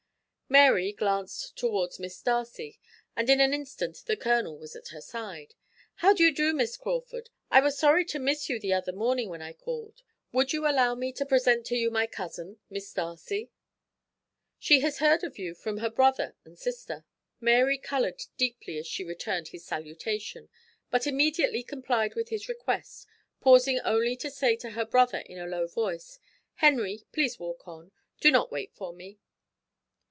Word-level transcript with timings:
Mary 0.53 0.91
glanced 0.91 1.55
towards 1.55 1.97
Miss 1.97 2.21
Darcy, 2.21 2.77
and 3.15 3.29
in 3.29 3.39
an 3.39 3.53
instant 3.53 3.99
the 4.05 4.17
Colonel 4.17 4.57
was 4.57 4.75
at 4.75 4.89
her 4.89 4.99
side. 4.99 5.55
"How 5.95 6.13
do 6.13 6.23
you 6.25 6.35
do, 6.35 6.53
Miss 6.53 6.75
Crawford? 6.75 7.29
I 7.49 7.61
was 7.61 7.79
sorry 7.79 8.03
to 8.07 8.19
miss 8.19 8.49
you 8.49 8.59
the 8.59 8.73
other 8.73 8.91
morning 8.91 9.29
when 9.29 9.41
I 9.41 9.53
called. 9.53 10.01
Would 10.33 10.51
you 10.51 10.67
allow 10.69 10.93
me 10.93 11.13
to 11.13 11.25
present 11.25 11.65
to 11.67 11.77
you 11.77 11.89
my 11.89 12.05
cousin, 12.05 12.59
Miss 12.69 12.91
Darcy? 12.91 13.49
She 14.59 14.81
has 14.81 14.97
heard 14.97 15.23
of 15.23 15.37
you 15.39 15.55
from 15.55 15.77
her 15.77 15.89
brother 15.89 16.35
and 16.43 16.59
sister." 16.59 17.05
Mary 17.39 17.77
coloured 17.77 18.21
deeply 18.35 18.77
as 18.77 18.85
she 18.87 19.05
returned 19.05 19.47
his 19.49 19.63
salutation, 19.65 20.49
but 20.89 21.07
immediately 21.07 21.63
complied 21.63 22.13
with 22.15 22.27
his 22.27 22.49
request, 22.49 23.07
pausing 23.39 23.79
only 23.85 24.17
to 24.17 24.29
say 24.29 24.57
to 24.57 24.71
her 24.71 24.83
brother 24.83 25.19
in 25.19 25.37
a 25.39 25.47
low 25.47 25.65
voice: 25.65 26.19
"Henry, 26.55 27.05
please 27.13 27.39
walk 27.39 27.65
on; 27.69 27.93
do 28.19 28.29
not 28.29 28.51
wait 28.51 28.73
for 28.75 28.91
me." 28.91 29.17